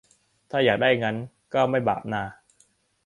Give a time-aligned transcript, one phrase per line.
[0.49, 1.15] ถ้าอยากได้งั้น
[1.53, 2.23] ก็ไม่บาปนา